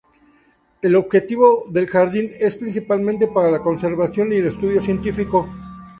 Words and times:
El 0.81 0.95
objetivo 0.95 1.65
del 1.69 1.85
jardín 1.85 2.31
es 2.39 2.55
principalmente 2.55 3.27
para 3.27 3.51
la 3.51 3.61
conservación 3.61 4.33
y 4.33 4.37
el 4.37 4.47
estudio 4.47 4.81
científico. 4.81 5.47